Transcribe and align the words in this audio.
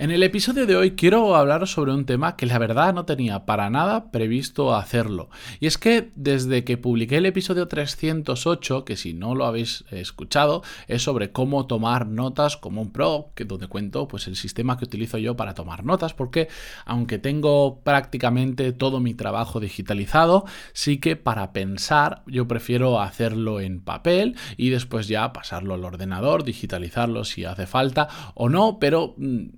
En 0.00 0.10
el 0.10 0.22
episodio 0.22 0.64
de 0.64 0.76
hoy 0.76 0.92
quiero 0.92 1.36
hablar 1.36 1.68
sobre 1.68 1.92
un 1.92 2.06
tema 2.06 2.34
que 2.34 2.46
la 2.46 2.58
verdad 2.58 2.94
no 2.94 3.04
tenía 3.04 3.44
para 3.44 3.68
nada 3.68 4.10
previsto 4.10 4.74
hacerlo. 4.74 5.28
Y 5.60 5.66
es 5.66 5.76
que 5.76 6.10
desde 6.14 6.64
que 6.64 6.78
publiqué 6.78 7.18
el 7.18 7.26
episodio 7.26 7.68
308, 7.68 8.86
que 8.86 8.96
si 8.96 9.12
no 9.12 9.34
lo 9.34 9.44
habéis 9.44 9.84
escuchado, 9.90 10.62
es 10.88 11.02
sobre 11.02 11.32
cómo 11.32 11.66
tomar 11.66 12.06
notas 12.06 12.56
como 12.56 12.80
un 12.80 12.92
pro, 12.92 13.32
que 13.34 13.44
donde 13.44 13.66
cuento 13.66 14.08
pues 14.08 14.26
el 14.26 14.36
sistema 14.36 14.78
que 14.78 14.86
utilizo 14.86 15.18
yo 15.18 15.36
para 15.36 15.52
tomar 15.52 15.84
notas, 15.84 16.14
porque 16.14 16.48
aunque 16.86 17.18
tengo 17.18 17.82
prácticamente 17.82 18.72
todo 18.72 19.00
mi 19.00 19.12
trabajo 19.12 19.60
digitalizado, 19.60 20.46
sí 20.72 20.96
que 20.96 21.16
para 21.16 21.52
pensar 21.52 22.22
yo 22.26 22.48
prefiero 22.48 23.02
hacerlo 23.02 23.60
en 23.60 23.82
papel 23.82 24.34
y 24.56 24.70
después 24.70 25.08
ya 25.08 25.34
pasarlo 25.34 25.74
al 25.74 25.84
ordenador, 25.84 26.42
digitalizarlo 26.42 27.24
si 27.24 27.44
hace 27.44 27.66
falta 27.66 28.08
o 28.34 28.48
no, 28.48 28.78
pero 28.80 29.12
mm, 29.18 29.48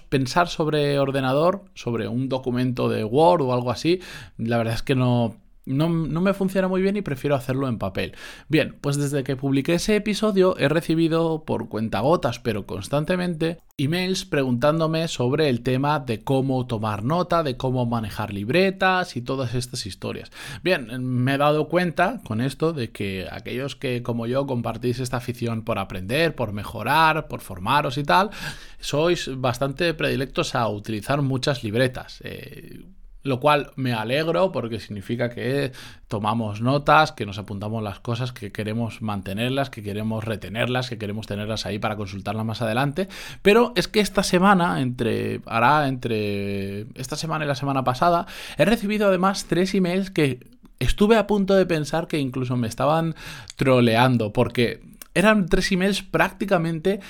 pensar 0.00 0.48
sobre 0.48 0.98
ordenador, 0.98 1.64
sobre 1.74 2.08
un 2.08 2.28
documento 2.28 2.88
de 2.88 3.04
Word 3.04 3.42
o 3.42 3.52
algo 3.52 3.70
así, 3.70 4.00
la 4.38 4.58
verdad 4.58 4.74
es 4.74 4.82
que 4.82 4.94
no, 4.94 5.36
no, 5.66 5.88
me 5.88 6.32
funciona 6.32 6.68
muy 6.68 6.80
bien 6.80 6.96
y 6.96 7.02
prefiero 7.02 7.34
hacerlo 7.34 7.68
en 7.68 7.78
papel. 7.78 8.14
Bien, 8.48 8.76
pues 8.80 8.96
desde 8.96 9.24
que 9.24 9.36
publiqué 9.36 9.74
ese 9.74 9.96
episodio 9.96 10.56
he 10.58 10.68
recibido 10.68 11.44
por 11.44 11.68
cuentagotas, 11.68 12.38
pero 12.38 12.66
constantemente, 12.66 13.58
emails 13.76 14.24
preguntándome 14.24 15.08
sobre 15.08 15.48
el 15.48 15.62
tema 15.62 15.98
de 15.98 16.22
cómo 16.22 16.66
tomar 16.66 17.02
nota, 17.02 17.42
de 17.42 17.56
cómo 17.56 17.84
manejar 17.84 18.32
libretas 18.32 19.16
y 19.16 19.22
todas 19.22 19.54
estas 19.54 19.86
historias. 19.86 20.30
Bien, 20.62 21.02
me 21.04 21.34
he 21.34 21.38
dado 21.38 21.68
cuenta 21.68 22.20
con 22.24 22.40
esto 22.40 22.72
de 22.72 22.92
que 22.92 23.26
aquellos 23.30 23.74
que 23.74 24.02
como 24.02 24.26
yo 24.26 24.46
compartís 24.46 25.00
esta 25.00 25.16
afición 25.16 25.62
por 25.62 25.78
aprender, 25.78 26.34
por 26.36 26.52
mejorar, 26.52 27.26
por 27.26 27.40
formaros 27.40 27.98
y 27.98 28.04
tal, 28.04 28.30
sois 28.78 29.30
bastante 29.36 29.92
predilectos 29.94 30.54
a 30.54 30.68
utilizar 30.68 31.22
muchas 31.22 31.64
libretas. 31.64 32.20
Eh, 32.22 32.84
lo 33.26 33.40
cual 33.40 33.70
me 33.76 33.92
alegro 33.92 34.52
porque 34.52 34.80
significa 34.80 35.30
que 35.30 35.72
tomamos 36.08 36.60
notas, 36.60 37.12
que 37.12 37.26
nos 37.26 37.38
apuntamos 37.38 37.82
las 37.82 38.00
cosas, 38.00 38.32
que 38.32 38.52
queremos 38.52 39.02
mantenerlas, 39.02 39.70
que 39.70 39.82
queremos 39.82 40.24
retenerlas, 40.24 40.88
que 40.88 40.98
queremos 40.98 41.26
tenerlas 41.26 41.66
ahí 41.66 41.78
para 41.78 41.96
consultarlas 41.96 42.46
más 42.46 42.62
adelante. 42.62 43.08
Pero 43.42 43.72
es 43.76 43.88
que 43.88 44.00
esta 44.00 44.22
semana, 44.22 44.80
entre 44.80 45.40
hará 45.46 45.88
entre 45.88 46.86
esta 46.94 47.16
semana 47.16 47.44
y 47.44 47.48
la 47.48 47.56
semana 47.56 47.84
pasada, 47.84 48.26
he 48.56 48.64
recibido 48.64 49.08
además 49.08 49.46
tres 49.46 49.74
emails 49.74 50.10
que 50.10 50.46
estuve 50.78 51.16
a 51.16 51.26
punto 51.26 51.54
de 51.54 51.66
pensar 51.66 52.06
que 52.06 52.18
incluso 52.18 52.56
me 52.56 52.68
estaban 52.68 53.14
troleando 53.56 54.32
porque 54.32 54.80
eran 55.14 55.46
tres 55.46 55.72
emails 55.72 56.02
prácticamente 56.02 57.00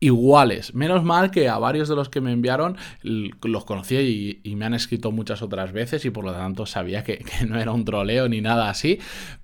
iguales. 0.00 0.74
Menos 0.74 1.04
mal 1.04 1.30
que 1.30 1.48
a 1.48 1.58
varios 1.58 1.88
de 1.88 1.96
los 1.96 2.08
que 2.08 2.20
me 2.20 2.32
enviaron 2.32 2.76
los 3.02 3.64
conocí 3.64 4.40
y, 4.44 4.56
me 4.56 4.64
han 4.64 4.74
escrito 4.74 5.12
muchas 5.12 5.42
otras 5.42 5.72
veces 5.72 6.04
y 6.04 6.10
por 6.10 6.24
lo 6.24 6.32
tanto 6.32 6.66
sabía 6.66 7.04
que, 7.04 7.24
no 7.48 7.58
era 7.58 7.72
un 7.72 7.84
troleo 7.84 8.28
ni 8.28 8.40
nada 8.40 8.70
así. 8.70 8.98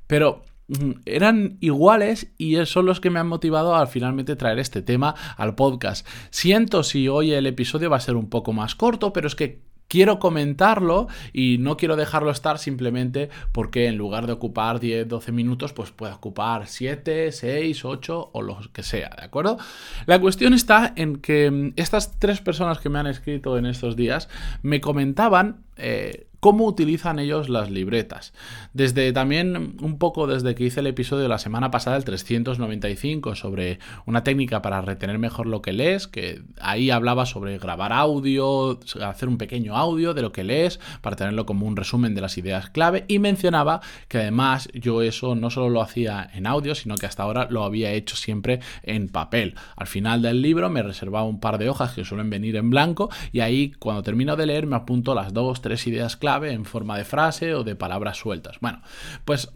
Pero 0.06 0.42
mm, 0.68 0.90
eran 1.06 1.56
iguales 1.60 2.32
y 2.38 2.56
son 2.66 2.86
los 2.86 3.00
que 3.00 3.10
me 3.10 3.20
han 3.20 3.28
motivado 3.28 3.74
a 3.74 3.86
finalmente 3.86 4.36
traer 4.36 4.58
este 4.58 4.82
tema 4.82 5.14
al 5.36 5.54
podcast. 5.54 6.06
Siento 6.30 6.82
si 6.82 7.08
hoy 7.08 7.32
el 7.32 7.46
episodio 7.46 7.90
va 7.90 7.96
a 7.96 8.00
ser 8.00 8.16
un 8.16 8.28
poco 8.28 8.52
más 8.52 8.74
corto, 8.74 9.12
pero 9.12 9.26
es 9.26 9.34
que 9.34 9.73
quiero 9.88 10.18
comentarlo 10.18 11.08
y 11.32 11.58
no 11.58 11.76
quiero 11.76 11.96
dejarlo 11.96 12.30
estar 12.30 12.58
simplemente 12.58 13.30
porque 13.52 13.86
en 13.86 13.96
lugar 13.96 14.26
de 14.26 14.32
ocupar 14.32 14.80
10, 14.80 15.08
12 15.08 15.32
minutos, 15.32 15.72
pues 15.72 15.90
puede 15.90 16.12
ocupar 16.12 16.66
7, 16.66 17.32
6, 17.32 17.84
8 17.84 18.30
o 18.32 18.42
lo 18.42 18.58
que 18.72 18.82
sea, 18.82 19.10
¿de 19.18 19.24
acuerdo? 19.24 19.58
La 20.06 20.20
cuestión 20.20 20.54
está 20.54 20.92
en 20.96 21.16
que 21.16 21.50
mm, 21.50 21.72
estas 21.76 22.18
tres 22.18 22.40
personas 22.40 22.78
que 22.78 22.88
me 22.88 22.98
han 22.98 23.06
escrito 23.06 23.58
en 23.58 23.66
estos 23.66 23.96
días 23.96 24.28
me 24.62 24.80
comentaban 24.80 25.64
eh, 25.76 26.26
cómo 26.44 26.66
utilizan 26.66 27.18
ellos 27.18 27.48
las 27.48 27.70
libretas. 27.70 28.34
Desde 28.74 29.14
también 29.14 29.78
un 29.80 29.96
poco 29.96 30.26
desde 30.26 30.54
que 30.54 30.64
hice 30.64 30.80
el 30.80 30.88
episodio 30.88 31.26
la 31.26 31.38
semana 31.38 31.70
pasada, 31.70 31.96
el 31.96 32.04
395, 32.04 33.34
sobre 33.34 33.78
una 34.04 34.24
técnica 34.24 34.60
para 34.60 34.82
retener 34.82 35.18
mejor 35.18 35.46
lo 35.46 35.62
que 35.62 35.72
lees, 35.72 36.06
que 36.06 36.42
ahí 36.60 36.90
hablaba 36.90 37.24
sobre 37.24 37.56
grabar 37.56 37.94
audio, 37.94 38.78
hacer 39.00 39.30
un 39.30 39.38
pequeño 39.38 39.74
audio 39.74 40.12
de 40.12 40.20
lo 40.20 40.32
que 40.32 40.44
lees 40.44 40.80
para 41.00 41.16
tenerlo 41.16 41.46
como 41.46 41.66
un 41.66 41.76
resumen 41.76 42.14
de 42.14 42.20
las 42.20 42.36
ideas 42.36 42.68
clave 42.68 43.06
y 43.08 43.20
mencionaba 43.20 43.80
que 44.08 44.18
además 44.18 44.68
yo 44.74 45.00
eso 45.00 45.36
no 45.36 45.48
solo 45.48 45.70
lo 45.70 45.80
hacía 45.80 46.28
en 46.34 46.46
audio, 46.46 46.74
sino 46.74 46.96
que 46.96 47.06
hasta 47.06 47.22
ahora 47.22 47.46
lo 47.48 47.64
había 47.64 47.92
hecho 47.92 48.16
siempre 48.16 48.60
en 48.82 49.08
papel. 49.08 49.54
Al 49.76 49.86
final 49.86 50.20
del 50.20 50.42
libro 50.42 50.68
me 50.68 50.82
reservaba 50.82 51.24
un 51.24 51.40
par 51.40 51.56
de 51.56 51.70
hojas 51.70 51.92
que 51.94 52.04
suelen 52.04 52.28
venir 52.28 52.56
en 52.56 52.68
blanco 52.68 53.08
y 53.32 53.40
ahí 53.40 53.72
cuando 53.78 54.02
termino 54.02 54.36
de 54.36 54.44
leer 54.44 54.66
me 54.66 54.76
apunto 54.76 55.14
las 55.14 55.32
dos, 55.32 55.62
tres 55.62 55.86
ideas 55.86 56.18
clave 56.18 56.33
en 56.42 56.64
forma 56.64 56.98
de 56.98 57.04
frase 57.04 57.54
o 57.54 57.64
de 57.64 57.76
palabras 57.76 58.18
sueltas. 58.18 58.58
Bueno, 58.60 58.82
pues 59.24 59.50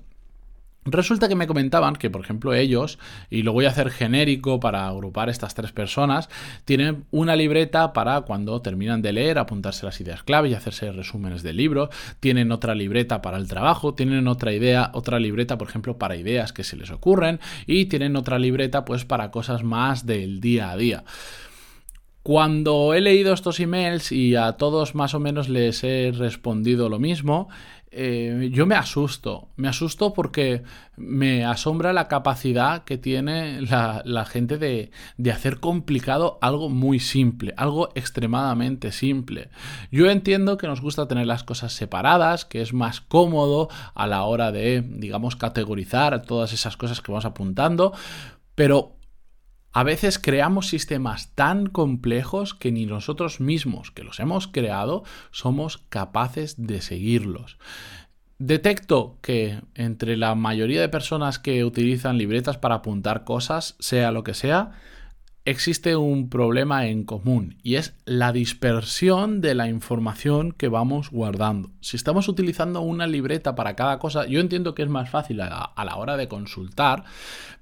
Resulta 0.90 1.28
que 1.28 1.34
me 1.34 1.46
comentaban 1.46 1.96
que, 1.96 2.08
por 2.08 2.22
ejemplo, 2.22 2.54
ellos, 2.54 2.98
y 3.28 3.42
lo 3.42 3.52
voy 3.52 3.66
a 3.66 3.70
hacer 3.70 3.90
genérico 3.90 4.58
para 4.58 4.86
agrupar 4.86 5.28
estas 5.28 5.54
tres 5.54 5.72
personas, 5.72 6.30
tienen 6.64 7.04
una 7.10 7.36
libreta 7.36 7.92
para 7.92 8.22
cuando 8.22 8.62
terminan 8.62 9.02
de 9.02 9.12
leer, 9.12 9.38
apuntarse 9.38 9.84
las 9.84 10.00
ideas 10.00 10.22
clave 10.22 10.48
y 10.48 10.54
hacerse 10.54 10.90
resúmenes 10.92 11.42
del 11.42 11.56
libro, 11.56 11.90
tienen 12.20 12.52
otra 12.52 12.74
libreta 12.74 13.20
para 13.20 13.36
el 13.36 13.48
trabajo, 13.48 13.94
tienen 13.94 14.28
otra 14.28 14.52
idea, 14.52 14.90
otra 14.94 15.18
libreta, 15.18 15.58
por 15.58 15.68
ejemplo, 15.68 15.98
para 15.98 16.16
ideas 16.16 16.52
que 16.52 16.64
se 16.64 16.76
les 16.76 16.90
ocurren, 16.90 17.40
y 17.66 17.86
tienen 17.86 18.16
otra 18.16 18.38
libreta, 18.38 18.84
pues, 18.84 19.04
para 19.04 19.30
cosas 19.30 19.64
más 19.64 20.06
del 20.06 20.40
día 20.40 20.70
a 20.70 20.76
día. 20.76 21.04
Cuando 22.22 22.92
he 22.94 23.00
leído 23.00 23.32
estos 23.32 23.58
emails 23.58 24.12
y 24.12 24.36
a 24.36 24.52
todos 24.52 24.94
más 24.94 25.14
o 25.14 25.20
menos 25.20 25.48
les 25.48 25.82
he 25.82 26.12
respondido 26.12 26.88
lo 26.88 26.98
mismo, 26.98 27.48
eh, 27.90 28.50
yo 28.52 28.66
me 28.66 28.74
asusto, 28.74 29.48
me 29.56 29.66
asusto 29.66 30.12
porque 30.12 30.62
me 30.96 31.46
asombra 31.46 31.94
la 31.94 32.06
capacidad 32.06 32.84
que 32.84 32.98
tiene 32.98 33.62
la, 33.62 34.26
gente 34.26 34.58
de, 34.58 34.90
de, 35.16 35.32
hacer 35.32 35.58
complicado 35.58 36.38
algo 36.42 36.68
muy 36.68 37.00
simple, 37.00 37.54
algo 37.56 37.88
extremadamente 37.94 38.92
simple. 38.92 39.48
Yo 39.90 40.10
entiendo 40.10 40.58
que 40.58 40.66
nos 40.66 40.82
gusta 40.82 41.08
tener 41.08 41.26
las 41.26 41.44
cosas 41.44 41.72
separadas, 41.72 42.44
que 42.44 42.60
es 42.60 42.74
más 42.74 43.00
cómodo 43.00 43.68
a 43.94 44.06
la 44.06 44.24
hora 44.24 44.52
de, 44.52 44.82
digamos, 44.82 45.36
categorizar 45.36 46.20
todas 46.22 46.52
esas 46.52 46.76
cosas 46.76 47.00
que 47.00 47.10
vamos 47.10 47.24
apuntando, 47.24 47.94
pero 48.54 48.97
a 49.72 49.82
veces 49.82 50.18
creamos 50.18 50.68
sistemas 50.68 51.34
tan 51.34 51.66
complejos 51.66 52.54
que 52.54 52.72
ni 52.72 52.86
nosotros 52.86 53.40
mismos, 53.40 53.90
que 53.90 54.04
los 54.04 54.20
hemos 54.20 54.46
creado, 54.48 55.04
somos 55.30 55.78
capaces 55.88 56.66
de 56.66 56.80
seguirlos. 56.80 57.58
Detecto 58.38 59.18
que 59.20 59.60
entre 59.74 60.16
la 60.16 60.34
mayoría 60.34 60.80
de 60.80 60.88
personas 60.88 61.38
que 61.38 61.64
utilizan 61.64 62.18
libretas 62.18 62.56
para 62.56 62.76
apuntar 62.76 63.24
cosas, 63.24 63.76
sea 63.80 64.12
lo 64.12 64.22
que 64.22 64.34
sea, 64.34 64.72
existe 65.44 65.96
un 65.96 66.28
problema 66.28 66.86
en 66.86 67.04
común 67.04 67.56
y 67.62 67.76
es 67.76 67.96
la 68.04 68.32
dispersión 68.32 69.40
de 69.40 69.54
la 69.54 69.68
información 69.68 70.52
que 70.52 70.68
vamos 70.68 71.10
guardando. 71.10 71.70
Si 71.80 71.96
estamos 71.96 72.28
utilizando 72.28 72.82
una 72.82 73.06
libreta 73.06 73.54
para 73.54 73.74
cada 73.74 73.98
cosa, 73.98 74.26
yo 74.26 74.40
entiendo 74.40 74.74
que 74.74 74.82
es 74.82 74.88
más 74.88 75.08
fácil 75.08 75.40
a, 75.40 75.72
la 75.74 75.96
hora 75.96 76.16
de 76.16 76.28
consultar, 76.28 77.04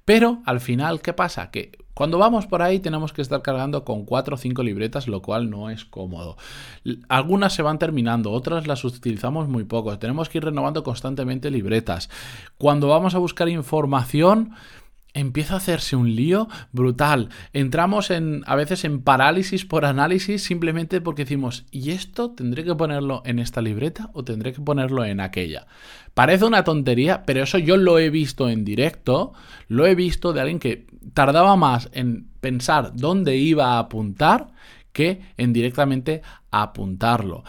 pero 0.03 0.41
al 0.45 0.59
final, 0.59 1.01
¿qué 1.01 1.13
pasa? 1.13 1.49
Que 1.49 1.86
cuando 1.97 2.19
vamos 2.19 2.45
por 2.45 2.61
ahí 2.61 2.79
tenemos 2.79 3.11
que 3.11 3.23
estar 3.23 3.41
cargando 3.41 3.83
con 3.83 4.05
cuatro 4.05 4.35
o 4.35 4.37
cinco 4.37 4.61
libretas, 4.61 5.07
lo 5.07 5.23
cual 5.23 5.49
no 5.49 5.71
es 5.71 5.83
cómodo. 5.83 6.37
Algunas 7.09 7.53
se 7.53 7.63
van 7.63 7.79
terminando, 7.79 8.33
otras 8.33 8.67
las 8.67 8.85
utilizamos 8.85 9.47
muy 9.47 9.63
poco. 9.63 9.97
Tenemos 9.97 10.29
que 10.29 10.37
ir 10.37 10.45
renovando 10.45 10.83
constantemente 10.83 11.49
libretas. 11.49 12.11
Cuando 12.59 12.87
vamos 12.87 13.15
a 13.15 13.17
buscar 13.17 13.49
información, 13.49 14.51
empieza 15.17 15.55
a 15.55 15.57
hacerse 15.57 15.95
un 15.95 16.15
lío 16.15 16.47
brutal. 16.71 17.29
Entramos 17.53 18.11
en 18.11 18.43
a 18.45 18.55
veces 18.55 18.85
en 18.85 19.01
parálisis 19.01 19.65
por 19.65 19.85
análisis 19.85 20.43
simplemente 20.43 21.01
porque 21.01 21.23
decimos, 21.23 21.65
¿y 21.71 21.91
esto 21.91 22.31
tendré 22.31 22.63
que 22.63 22.75
ponerlo 22.75 23.23
en 23.25 23.39
esta 23.39 23.61
libreta 23.61 24.09
o 24.13 24.23
tendré 24.23 24.53
que 24.53 24.61
ponerlo 24.61 25.03
en 25.03 25.19
aquella? 25.19 25.67
Parece 26.13 26.45
una 26.45 26.63
tontería, 26.63 27.23
pero 27.25 27.43
eso 27.43 27.57
yo 27.57 27.77
lo 27.77 27.99
he 27.99 28.09
visto 28.09 28.49
en 28.49 28.63
directo, 28.63 29.33
lo 29.67 29.85
he 29.85 29.95
visto 29.95 30.33
de 30.33 30.41
alguien 30.41 30.59
que 30.59 30.85
tardaba 31.13 31.55
más 31.55 31.89
en 31.93 32.27
pensar 32.39 32.91
dónde 32.95 33.37
iba 33.37 33.73
a 33.73 33.79
apuntar 33.79 34.47
que 34.93 35.21
en 35.37 35.53
directamente 35.53 36.21
apuntarlo. 36.51 37.43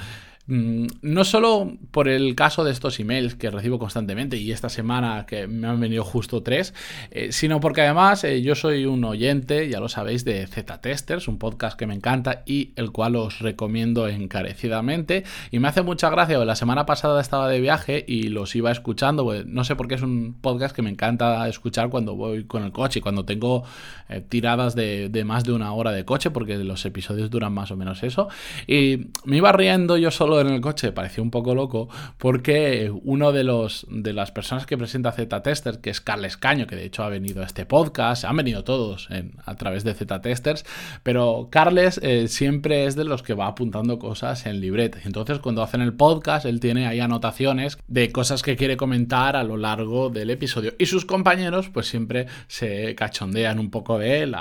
Mm, 0.49 0.87
no 1.03 1.25
solo 1.25 1.77
por 1.91 2.09
el 2.09 2.35
caso 2.35 2.65
de 2.65 2.73
estos 2.73 2.99
emails 2.99 3.35
que 3.35 3.51
recibo 3.51 3.79
constantemente 3.79 4.39
y 4.39 4.51
esta 4.51 4.71
semana 4.71 5.27
que 5.27 5.47
me 5.47 5.69
han 5.69 5.79
venido 5.79 6.05
justo 6.05 6.43
tres, 6.43 6.73
eh, 7.11 7.33
sino 7.33 7.61
porque 7.61 7.83
además 7.83 8.25
eh, 8.25 8.41
yo 8.41 8.55
soy 8.55 8.87
un 8.87 9.05
oyente, 9.05 9.69
ya 9.69 9.79
lo 9.79 9.91
sabéis, 9.91 10.25
de 10.25 10.47
Z-Testers, 10.47 11.29
un 11.29 11.39
podcast 11.39 11.79
que 11.79 11.87
me 11.87 11.95
encanta 11.95 12.43
y 12.47 12.73
el 12.77 12.93
cual 12.93 13.17
os 13.17 13.41
recomiendo 13.41 14.09
encarecidamente. 14.09 15.25
Y 15.51 15.59
me 15.59 15.69
hace 15.69 15.83
mucha 15.83 16.09
gracia, 16.09 16.39
la 16.39 16.57
semana 16.57 16.87
pasada 16.87 17.21
estaba 17.21 17.47
de 17.49 17.61
viaje 17.61 18.05
y 18.09 18.29
los 18.29 18.57
iba 18.57 18.71
escuchando, 18.71 19.25
pues, 19.25 19.45
no 19.45 19.65
sé 19.65 19.77
por 19.77 19.87
qué 19.87 19.97
es 19.97 20.03
un 20.03 20.35
podcast 20.41 20.75
que 20.75 20.81
me 20.81 20.91
encanta 20.91 21.47
escuchar 21.47 21.91
cuando 21.91 22.17
voy 22.17 22.45
con 22.45 22.65
el 22.65 22.73
coche, 22.73 23.03
cuando 23.03 23.27
tengo 23.27 23.65
eh, 24.09 24.23
tiradas 24.27 24.75
de, 24.75 25.11
de 25.11 25.25
más 25.25 25.45
de 25.45 25.53
una 25.53 25.75
hora 25.75 25.93
de 25.93 26.07
coche, 26.07 26.31
porque 26.31 26.57
los 26.57 26.87
episodios 26.87 27.29
duran 27.29 27.53
más 27.53 27.71
o 27.71 27.77
menos 27.77 28.03
eso. 28.03 28.29
Y 28.67 29.09
me 29.25 29.37
iba 29.37 29.53
riendo 29.53 29.99
yo 29.99 30.11
solo 30.11 30.38
en 30.41 30.49
el 30.49 30.61
coche 30.61 30.93
pareció 30.93 31.23
un 31.23 31.31
poco 31.31 31.55
loco 31.55 31.89
porque 32.19 32.93
uno 33.05 33.33
de 33.33 33.45
los 33.45 33.87
de 33.89 34.13
las 34.13 34.31
personas 34.33 34.67
que 34.67 34.79
presenta 34.79 35.13
Z-Testers, 35.13 35.79
que 35.79 35.91
es 35.91 36.01
Carles 36.01 36.37
Caño, 36.37 36.67
que 36.67 36.77
de 36.77 36.85
hecho 36.85 37.03
ha 37.03 37.09
venido 37.09 37.43
a 37.43 37.47
este 37.47 37.67
podcast, 37.67 38.25
han 38.25 38.37
venido 38.37 38.65
todos 38.65 39.09
a 39.45 39.55
través 39.57 39.85
de 39.85 39.95
Z-Testers, 39.95 40.65
pero 41.03 41.49
Carles 41.51 42.01
eh, 42.03 42.29
siempre 42.29 42.87
es 42.87 42.97
de 42.97 43.05
los 43.05 43.23
que 43.23 43.35
va 43.35 43.47
apuntando 43.47 43.99
cosas 43.99 44.47
en 44.47 44.61
libreta. 44.61 44.99
Entonces 45.05 45.39
cuando 45.39 45.63
hacen 45.63 45.81
el 45.81 45.95
podcast, 45.95 46.47
él 46.47 46.61
tiene 46.61 46.87
ahí 46.87 47.01
anotaciones 47.01 47.79
de 47.89 48.11
cosas 48.13 48.43
que 48.43 48.57
quiere 48.57 48.77
comentar 48.77 49.37
a 49.37 49.45
lo 49.45 49.57
largo 49.57 50.11
del 50.11 50.31
episodio. 50.31 50.75
Y 50.79 50.87
sus 50.87 51.05
compañeros 51.05 51.69
pues 51.69 51.89
siempre 51.89 52.27
se 52.47 52.95
cachondean 52.95 53.59
un 53.59 53.71
poco 53.71 53.99
de 53.99 54.23
él, 54.23 54.37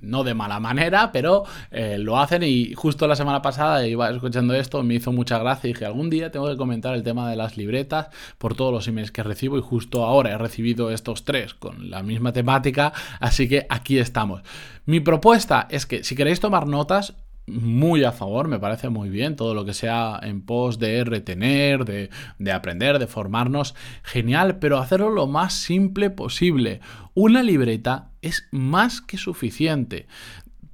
no 0.00 0.24
de 0.24 0.34
mala 0.34 0.60
manera, 0.60 1.12
pero 1.12 1.44
eh, 1.70 1.98
lo 1.98 2.18
hacen 2.18 2.42
y 2.42 2.74
justo 2.74 3.06
la 3.06 3.16
semana 3.16 3.42
pasada 3.42 3.86
iba 3.86 4.10
escuchando 4.10 4.54
esto, 4.54 4.82
me 4.82 4.94
hizo 4.94 5.12
mucho 5.12 5.27
mucha 5.28 5.38
gracia 5.40 5.68
y 5.68 5.72
dije, 5.74 5.84
algún 5.84 6.08
día 6.08 6.30
tengo 6.30 6.48
que 6.48 6.56
comentar 6.56 6.94
el 6.94 7.02
tema 7.02 7.28
de 7.28 7.36
las 7.36 7.58
libretas 7.58 8.08
por 8.38 8.54
todos 8.54 8.72
los 8.72 8.88
emails 8.88 9.10
que 9.10 9.22
recibo 9.22 9.58
y 9.58 9.60
justo 9.60 10.06
ahora 10.06 10.30
he 10.30 10.38
recibido 10.38 10.90
estos 10.90 11.24
tres 11.24 11.52
con 11.52 11.90
la 11.90 12.02
misma 12.02 12.32
temática, 12.32 12.94
así 13.20 13.46
que 13.46 13.66
aquí 13.68 13.98
estamos. 13.98 14.40
Mi 14.86 15.00
propuesta 15.00 15.68
es 15.70 15.84
que 15.84 16.02
si 16.02 16.16
queréis 16.16 16.40
tomar 16.40 16.66
notas, 16.66 17.14
muy 17.46 18.04
a 18.04 18.12
favor, 18.12 18.48
me 18.48 18.58
parece 18.58 18.88
muy 18.88 19.10
bien 19.10 19.36
todo 19.36 19.52
lo 19.52 19.66
que 19.66 19.74
sea 19.74 20.18
en 20.22 20.40
pos 20.40 20.78
de 20.78 21.04
retener, 21.04 21.84
de, 21.84 22.08
de, 22.38 22.52
aprender, 22.52 22.98
de 22.98 23.06
formarnos, 23.06 23.74
genial, 24.02 24.58
pero 24.58 24.78
hacerlo 24.78 25.10
lo 25.10 25.26
más 25.26 25.52
simple 25.52 26.08
posible. 26.08 26.80
Una 27.12 27.42
libreta 27.42 28.12
es 28.22 28.48
más 28.50 29.02
que 29.02 29.18
suficiente 29.18 30.06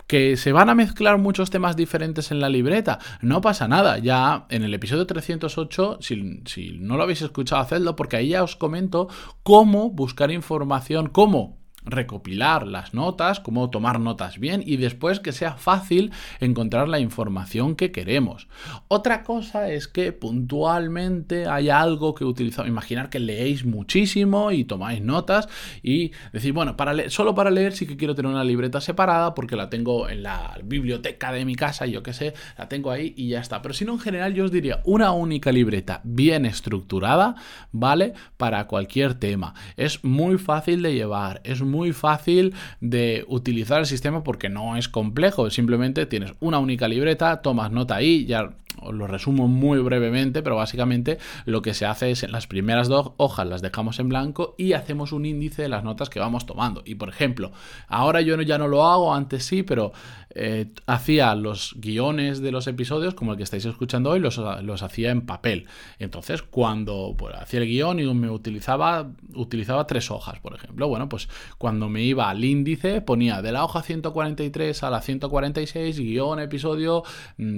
que 0.06 0.36
se 0.36 0.52
van 0.52 0.68
a 0.68 0.74
mezclar 0.74 1.18
muchos 1.18 1.50
temas 1.50 1.76
diferentes 1.76 2.30
en 2.30 2.40
la 2.40 2.48
libreta. 2.48 2.98
No 3.20 3.40
pasa 3.40 3.68
nada, 3.68 3.98
ya 3.98 4.46
en 4.50 4.62
el 4.62 4.74
episodio 4.74 5.06
308, 5.06 5.98
si, 6.00 6.42
si 6.44 6.78
no 6.78 6.96
lo 6.96 7.02
habéis 7.02 7.22
escuchado, 7.22 7.62
hacedlo, 7.62 7.96
porque 7.96 8.16
ahí 8.16 8.28
ya 8.28 8.42
os 8.42 8.56
comento 8.56 9.08
cómo 9.42 9.90
buscar 9.90 10.30
información, 10.30 11.08
cómo 11.08 11.63
recopilar 11.84 12.66
las 12.66 12.94
notas, 12.94 13.40
cómo 13.40 13.70
tomar 13.70 14.00
notas 14.00 14.38
bien 14.38 14.62
y 14.64 14.76
después 14.76 15.20
que 15.20 15.32
sea 15.32 15.54
fácil 15.54 16.12
encontrar 16.40 16.88
la 16.88 16.98
información 16.98 17.76
que 17.76 17.92
queremos. 17.92 18.48
Otra 18.88 19.22
cosa 19.22 19.70
es 19.70 19.88
que 19.88 20.12
puntualmente 20.12 21.46
hay 21.46 21.70
algo 21.70 22.14
que 22.14 22.24
utilizamos. 22.24 22.68
Imaginar 22.68 23.10
que 23.10 23.20
leéis 23.20 23.64
muchísimo 23.64 24.50
y 24.50 24.64
tomáis 24.64 25.02
notas 25.02 25.48
y 25.82 26.12
decir, 26.32 26.52
bueno, 26.52 26.76
para 26.76 27.10
solo 27.10 27.34
para 27.34 27.50
leer 27.50 27.72
sí 27.72 27.86
que 27.86 27.96
quiero 27.96 28.14
tener 28.14 28.30
una 28.30 28.44
libreta 28.44 28.80
separada 28.80 29.34
porque 29.34 29.56
la 29.56 29.68
tengo 29.68 30.08
en 30.08 30.22
la 30.22 30.58
biblioteca 30.64 31.32
de 31.32 31.44
mi 31.44 31.54
casa, 31.54 31.86
yo 31.86 32.02
qué 32.02 32.12
sé, 32.12 32.34
la 32.56 32.68
tengo 32.68 32.90
ahí 32.90 33.14
y 33.16 33.28
ya 33.28 33.40
está. 33.40 33.62
Pero 33.62 33.74
si 33.74 33.84
no, 33.84 33.92
en 33.92 34.00
general 34.00 34.34
yo 34.34 34.44
os 34.44 34.52
diría 34.52 34.80
una 34.84 35.12
única 35.12 35.52
libreta 35.52 36.00
bien 36.04 36.46
estructurada, 36.46 37.34
¿vale? 37.72 38.14
Para 38.36 38.66
cualquier 38.66 39.14
tema. 39.14 39.54
Es 39.76 40.04
muy 40.04 40.38
fácil 40.38 40.82
de 40.82 40.94
llevar, 40.94 41.40
es 41.44 41.62
muy 41.62 41.73
muy 41.74 41.92
fácil 41.92 42.54
de 42.80 43.24
utilizar 43.28 43.80
el 43.80 43.86
sistema 43.86 44.22
porque 44.22 44.48
no 44.48 44.76
es 44.76 44.88
complejo. 44.88 45.50
Simplemente 45.50 46.06
tienes 46.06 46.32
una 46.40 46.60
única 46.60 46.86
libreta, 46.86 47.42
tomas 47.42 47.72
nota 47.72 47.96
ahí, 47.96 48.24
ya 48.26 48.54
os 48.80 48.94
lo 48.94 49.06
resumo 49.06 49.48
muy 49.48 49.78
brevemente, 49.80 50.42
pero 50.42 50.56
básicamente 50.56 51.18
lo 51.44 51.62
que 51.62 51.74
se 51.74 51.86
hace 51.86 52.10
es 52.10 52.22
en 52.22 52.32
las 52.32 52.46
primeras 52.46 52.88
dos 52.88 53.12
hojas 53.16 53.46
las 53.46 53.62
dejamos 53.62 53.98
en 53.98 54.08
blanco 54.08 54.54
y 54.58 54.72
hacemos 54.72 55.12
un 55.12 55.26
índice 55.26 55.62
de 55.62 55.68
las 55.68 55.84
notas 55.84 56.10
que 56.10 56.20
vamos 56.20 56.46
tomando. 56.46 56.82
Y 56.84 56.96
por 56.96 57.08
ejemplo, 57.08 57.52
ahora 57.88 58.20
yo 58.20 58.40
ya 58.42 58.58
no 58.58 58.68
lo 58.68 58.86
hago, 58.86 59.14
antes 59.14 59.44
sí, 59.44 59.62
pero 59.62 59.92
eh, 60.36 60.66
hacía 60.86 61.34
los 61.36 61.74
guiones 61.78 62.40
de 62.40 62.50
los 62.50 62.66
episodios, 62.66 63.14
como 63.14 63.32
el 63.32 63.36
que 63.36 63.44
estáis 63.44 63.64
escuchando 63.64 64.10
hoy, 64.10 64.20
los, 64.20 64.38
hacía 64.82 65.10
en 65.10 65.22
papel. 65.22 65.66
Entonces, 65.98 66.42
cuando 66.42 67.14
pues, 67.16 67.34
hacía 67.36 67.60
el 67.60 67.66
guion 67.66 68.00
y 68.00 68.14
me 68.14 68.28
utilizaba, 68.28 69.10
utilizaba 69.34 69.86
tres 69.86 70.10
hojas, 70.10 70.40
por 70.40 70.54
ejemplo. 70.54 70.88
Bueno, 70.88 71.08
pues 71.08 71.28
cuando 71.58 71.88
me 71.88 72.02
iba 72.02 72.28
al 72.28 72.44
índice, 72.44 73.00
ponía 73.00 73.42
de 73.42 73.52
la 73.52 73.64
hoja 73.64 73.82
143 73.82 74.82
a 74.82 74.90
la 74.90 75.00
146, 75.00 75.98
guion, 76.00 76.40
episodio 76.40 77.04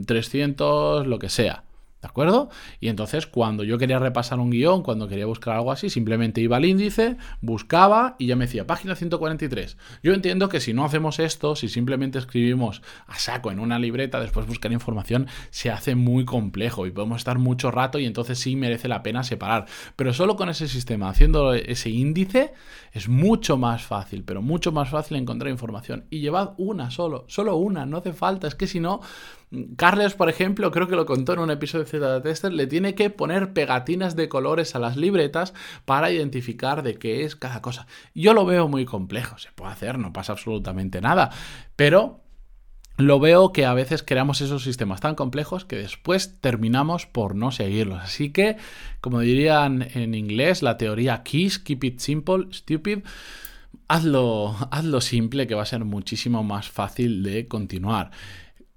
300, 0.07 1.06
lo 1.09 1.19
que 1.19 1.29
sea. 1.29 1.65
¿De 2.03 2.09
acuerdo? 2.09 2.51
Y 2.79 2.89
entonces 2.89 3.27
cuando 3.27 3.65
yo 3.65 3.79
quería 3.79 3.99
repasar 3.99 4.39
un 4.39 4.51
guion, 4.51 4.83
cuando 4.83 5.09
quería 5.09 5.25
buscar 5.27 5.57
algo 5.57 5.73
así, 5.73 5.89
simplemente 5.89 6.43
iba 6.43 6.59
al 6.59 6.65
índice, 6.67 7.17
buscaba 7.41 8.17
y 8.19 8.27
ya 8.27 8.37
me 8.37 8.45
decía, 8.45 8.67
página 8.67 8.95
143. 8.95 9.79
Yo 10.03 10.13
entiendo 10.13 10.49
que 10.51 10.61
si 10.61 10.75
no 10.75 10.85
hacemos 10.85 11.19
esto, 11.19 11.57
si 11.57 11.69
simplemente 11.69 12.19
escribimos 12.19 12.83
a 13.07 13.19
saco 13.19 13.51
en 13.51 13.59
una 13.59 13.79
libreta, 13.79 14.21
después 14.21 14.47
buscar 14.47 14.73
información, 14.73 15.27
se 15.51 15.71
hace 15.71 15.95
muy 15.95 16.27
complejo 16.27 16.87
y 16.87 16.91
podemos 16.91 17.19
estar 17.19 17.39
mucho 17.39 17.71
rato 17.71 17.99
y 17.99 18.05
entonces 18.05 18.39
sí 18.39 18.57
merece 18.57 18.89
la 18.89 19.03
pena 19.03 19.25
separar. 19.25 19.65
Pero 19.97 20.13
solo 20.13 20.37
con 20.37 20.51
ese 20.51 20.69
sistema, 20.69 21.09
haciendo 21.09 21.55
ese 21.55 21.89
índice, 21.89 22.53
es 22.93 23.09
mucho 23.09 23.57
más 23.57 23.83
fácil, 23.83 24.23
pero 24.23 24.43
mucho 24.43 24.71
más 24.71 24.91
fácil 24.91 25.17
encontrar 25.17 25.51
información. 25.51 26.05
Y 26.11 26.21
llevad 26.21 26.53
una 26.59 26.91
solo, 26.91 27.25
solo 27.27 27.57
una, 27.57 27.87
no 27.87 27.97
hace 27.97 28.13
falta, 28.13 28.47
es 28.47 28.55
que 28.55 28.67
si 28.67 28.81
no 28.81 29.01
Carles, 29.77 30.15
por 30.15 30.29
ejemplo, 30.29 30.73
creo 30.73 30.89
que 30.89 30.97
lo 30.97 31.07
contó 31.07 31.33
en 31.33 31.39
un 31.39 31.51
episodio 31.51 31.85
de 31.85 31.91
Z 31.91 32.23
Tester, 32.23 32.53
le 32.53 32.67
tiene 32.67 32.97
que 32.97 33.11
poner 33.11 33.53
pegatinas 33.53 34.17
de 34.17 34.29
colores 34.29 34.75
a 34.75 34.81
las 34.81 34.97
libretas 34.97 35.55
para 35.85 36.11
identificar 36.11 36.83
de 36.83 36.99
qué 36.99 37.25
es 37.25 37.37
cada 37.37 37.63
cosa. 37.63 37.87
Yo 38.15 38.35
lo 38.35 38.45
veo 38.45 38.67
muy 38.67 38.85
complejo, 38.85 39.39
se 39.39 39.53
puede 39.53 39.73
hacer, 39.73 39.99
no 39.99 40.13
pasa 40.13 40.33
absolutamente 40.33 41.01
nada, 41.01 41.31
pero 41.77 42.25
lo 42.99 43.21
veo 43.21 43.53
que 43.53 43.67
a 43.67 43.75
veces 43.75 44.03
creamos 44.03 44.41
esos 44.41 44.65
sistemas 44.65 45.01
tan 45.01 45.15
complejos 45.15 45.65
que 45.65 45.77
después 45.77 46.41
terminamos 46.41 47.07
por 47.07 47.35
no 47.35 47.53
seguirlos. 47.53 48.03
Así 48.03 48.31
que, 48.31 48.57
como 49.01 49.21
dirían 49.21 49.87
en 49.95 50.15
inglés, 50.15 50.63
la 50.63 50.77
teoría 50.77 51.23
KISS, 51.23 51.59
Keep 51.59 51.85
It 51.85 51.99
Simple, 52.01 52.47
Stupid, 52.53 53.01
hazlo, 53.87 54.57
hazlo 54.71 55.01
simple 55.01 55.47
que 55.47 55.55
va 55.55 55.63
a 55.63 55.67
ser 55.67 55.85
muchísimo 55.85 56.43
más 56.43 56.69
fácil 56.69 57.23
de 57.23 57.47
continuar. 57.47 58.11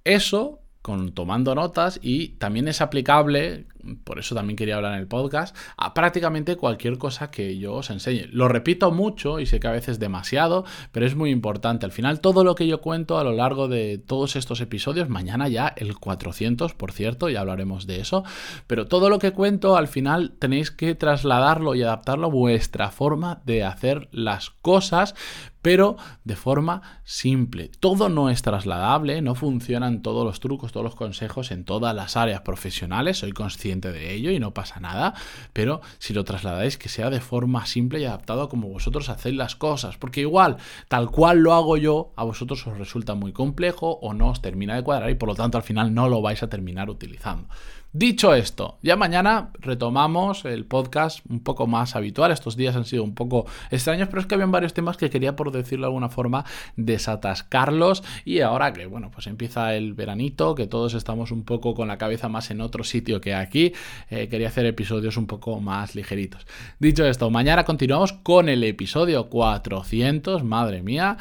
Eso 0.10 0.64
con 0.82 1.14
tomando 1.14 1.54
notas 1.54 2.00
y 2.02 2.30
también 2.40 2.68
es 2.68 2.82
aplicable 2.82 3.68
por 4.04 4.20
eso 4.20 4.36
también 4.36 4.58
quería 4.58 4.76
hablar 4.76 4.94
en 4.94 5.00
el 5.00 5.08
podcast, 5.08 5.56
a 5.78 5.94
prácticamente 5.94 6.58
cualquier 6.58 6.98
cosa 6.98 7.32
que 7.32 7.58
yo 7.58 7.76
os 7.76 7.90
enseñe. 7.90 8.28
Lo 8.32 8.48
repito 8.48 8.92
mucho 8.92 9.40
y 9.40 9.46
sé 9.46 9.60
que 9.60 9.68
a 9.68 9.72
veces 9.72 10.00
demasiado, 10.00 10.66
pero 10.92 11.06
es 11.06 11.16
muy 11.16 11.30
importante. 11.30 11.86
Al 11.86 11.92
final 11.92 12.20
todo 12.20 12.44
lo 12.44 12.56
que 12.56 12.68
yo 12.68 12.82
cuento 12.82 13.18
a 13.18 13.24
lo 13.24 13.32
largo 13.32 13.68
de 13.68 13.98
todos 13.98 14.36
estos 14.36 14.62
episodios, 14.62 15.10
mañana 15.10 15.48
ya 15.48 15.74
el 15.78 15.98
400, 15.98 16.74
por 16.74 16.92
cierto, 16.92 17.30
ya 17.30 17.42
hablaremos 17.42 17.88
de 17.88 18.02
eso, 18.02 18.24
pero 18.68 18.88
todo 18.88 19.10
lo 19.10 19.20
que 19.20 19.32
cuento 19.32 19.78
al 19.78 19.88
final 19.88 20.34
tenéis 20.40 20.72
que 20.72 20.96
trasladarlo 20.96 21.76
y 21.76 21.84
adaptarlo 21.84 22.28
a 22.28 22.32
vuestra 22.32 22.92
forma 22.92 23.42
de 23.46 23.64
hacer 23.64 24.10
las 24.12 24.50
cosas, 24.50 25.16
pero 25.62 25.98
de 26.24 26.36
forma 26.36 26.82
simple. 27.04 27.70
Todo 27.80 28.08
no 28.08 28.30
es 28.30 28.42
trasladable, 28.42 29.22
no 29.22 29.36
funcionan 29.36 30.02
todos 30.02 30.26
los 30.26 30.40
trucos, 30.40 30.72
todos 30.72 30.86
los 30.86 30.96
consejos 30.96 31.52
en 31.52 31.66
todas 31.66 31.94
las 31.94 32.16
áreas 32.16 32.42
profesionales, 32.42 33.20
soy 33.20 33.34
consciente 33.34 33.69
de 33.78 34.14
ello 34.14 34.32
y 34.32 34.40
no 34.40 34.54
pasa 34.54 34.80
nada, 34.80 35.14
pero 35.54 35.82
si 36.00 36.14
lo 36.14 36.24
trasladáis 36.24 36.78
que 36.78 36.90
sea 36.90 37.10
de 37.10 37.22
forma 37.22 37.66
simple 37.66 38.00
y 38.00 38.06
adaptado 38.06 38.42
a 38.42 38.50
como 38.50 38.68
vosotros 38.70 39.10
hacéis 39.10 39.36
las 39.36 39.56
cosas, 39.56 39.98
porque 39.98 40.22
igual, 40.22 40.58
tal 40.88 41.12
cual 41.12 41.40
lo 41.40 41.54
hago 41.54 41.78
yo, 41.78 42.12
a 42.16 42.24
vosotros 42.24 42.66
os 42.66 42.78
resulta 42.78 43.14
muy 43.14 43.32
complejo 43.32 44.00
o 44.02 44.14
no 44.14 44.30
os 44.30 44.42
termina 44.42 44.76
de 44.76 44.84
cuadrar 44.84 45.10
y 45.10 45.16
por 45.16 45.30
lo 45.30 45.36
tanto 45.36 45.58
al 45.58 45.64
final 45.64 45.94
no 45.94 46.10
lo 46.10 46.22
vais 46.22 46.42
a 46.42 46.50
terminar 46.50 46.90
utilizando. 46.90 47.48
Dicho 47.92 48.36
esto, 48.36 48.78
ya 48.84 48.96
mañana 48.96 49.50
retomamos 49.62 50.46
el 50.46 50.64
podcast 50.64 51.22
un 51.28 51.40
poco 51.40 51.66
más 51.66 51.96
habitual. 51.96 52.32
Estos 52.32 52.56
días 52.56 52.76
han 52.76 52.86
sido 52.86 53.04
un 53.04 53.16
poco 53.16 53.48
extraños, 53.72 54.10
pero 54.10 54.22
es 54.22 54.28
que 54.28 54.36
habían 54.36 54.52
varios 54.52 54.76
temas 54.76 54.96
que 54.96 55.10
quería, 55.10 55.36
por 55.36 55.52
decirlo 55.52 55.86
de 55.86 55.88
alguna 55.88 56.10
forma, 56.10 56.46
desatascarlos. 56.76 58.04
Y 58.26 58.42
ahora 58.42 58.74
que, 58.74 58.86
bueno, 58.86 59.10
pues 59.10 59.26
empieza 59.26 59.74
el 59.74 59.96
veranito, 59.96 60.54
que 60.54 60.68
todos 60.68 60.94
estamos 60.94 61.32
un 61.32 61.42
poco 61.42 61.74
con 61.74 61.88
la 61.88 61.98
cabeza 61.98 62.30
más 62.30 62.52
en 62.52 62.62
otro 62.62 62.84
sitio 62.84 63.22
que 63.22 63.34
aquí, 63.34 63.74
eh, 64.12 64.28
quería 64.28 64.50
hacer 64.50 64.68
episodios 64.68 65.18
un 65.18 65.26
poco 65.26 65.60
más 65.60 65.96
ligeritos. 65.96 66.46
Dicho 66.78 67.08
esto, 67.08 67.32
mañana 67.32 67.66
continuamos 67.66 68.14
con 68.14 68.50
el 68.50 68.64
episodio 68.66 69.30
400. 69.30 70.44
Madre 70.44 70.84
mía, 70.84 71.18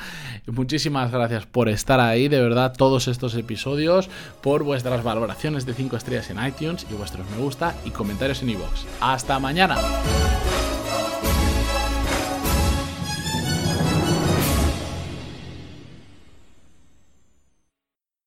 muchísimas 0.46 1.12
gracias 1.12 1.46
por 1.46 1.70
estar 1.70 1.98
ahí, 1.98 2.28
de 2.28 2.42
verdad, 2.42 2.74
todos 2.76 3.08
estos 3.08 3.34
episodios, 3.36 4.10
por 4.42 4.64
vuestras 4.64 5.02
valoraciones 5.02 5.64
de 5.64 5.72
5 5.72 5.96
estrellas 5.96 6.28
en 6.28 6.38
y 6.60 6.94
vuestros 6.94 7.28
me 7.30 7.38
gusta 7.38 7.74
y 7.84 7.90
comentarios 7.90 8.42
en 8.42 8.50
iVoox. 8.50 8.84
¡Hasta 9.00 9.38
mañana! 9.38 9.76